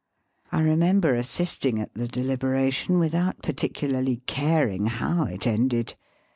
I 0.51 0.61
remember 0.63 1.13
assisting 1.13 1.77
at 1.79 1.93
the 1.93 2.07
deliberation 2.07 2.97
without 2.97 3.43
particularly 3.43 4.23
caring 4.25 4.87
how 4.87 5.25
it 5.25 5.45
ended. 5.45 5.93